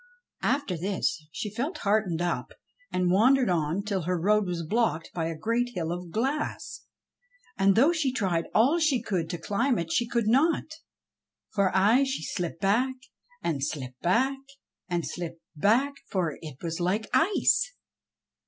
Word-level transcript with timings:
After 0.41 0.75
this 0.77 1.27
she 1.31 1.53
felt 1.53 1.77
heartened 1.77 2.23
up, 2.23 2.53
and 2.91 3.11
wandered 3.11 3.49
on 3.49 3.83
till 3.83 4.01
her 4.01 4.19
road 4.19 4.47
was 4.47 4.65
blocked 4.65 5.11
by 5.13 5.27
a 5.27 5.37
great 5.37 5.73
hill 5.75 5.91
of 5.91 6.09
glass; 6.09 6.85
and 7.55 7.75
though 7.75 7.93
she 7.93 8.11
tried 8.11 8.45
all 8.55 8.79
she 8.79 8.99
could 8.99 9.29
to 9.29 9.37
climb 9.37 9.77
it, 9.77 9.91
she 9.91 10.07
could 10.07 10.25
not; 10.27 10.65
for 11.51 11.69
aye 11.77 12.03
she 12.03 12.23
slipped 12.23 12.61
back, 12.61 12.95
and 13.43 13.63
slipped 13.63 14.01
back, 14.01 14.39
and 14.89 15.05
slipped 15.07 15.43
back; 15.55 15.93
for 16.09 16.35
it 16.41 16.63
was 16.63 16.79
like 16.79 17.07
ice. 17.13 17.75